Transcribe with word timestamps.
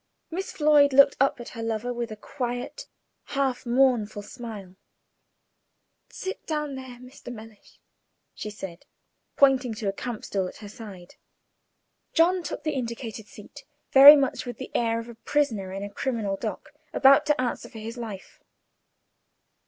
Miss 0.31 0.51
Floyd 0.51 0.93
looked 0.93 1.15
up 1.19 1.39
at 1.39 1.49
her 1.49 1.61
lover 1.61 1.93
with 1.93 2.11
a 2.11 2.15
quiet, 2.15 2.87
half 3.37 3.67
mournful 3.67 4.23
smile. 4.23 4.75
"Sit 6.09 6.43
down 6.47 6.73
there, 6.73 6.97
Mr. 6.99 7.31
Mellish," 7.31 7.79
she 8.33 8.49
said, 8.49 8.87
pointing 9.37 9.75
to 9.75 9.87
a 9.87 9.93
camp 9.93 10.25
stool 10.25 10.47
at 10.47 10.57
her 10.57 10.69
side. 10.69 11.17
John 12.13 12.41
took 12.41 12.63
the 12.63 12.71
indicated 12.73 13.27
seat, 13.27 13.63
very 13.91 14.15
much 14.15 14.43
with 14.47 14.57
the 14.57 14.71
air 14.73 14.97
of 14.99 15.07
a 15.07 15.13
prisoner 15.13 15.71
in 15.71 15.83
a 15.83 15.89
criminal 15.93 16.35
dock 16.35 16.73
about 16.93 17.27
to 17.27 17.39
answer 17.39 17.69
for 17.69 17.77
his 17.77 17.95
life. 17.95 18.41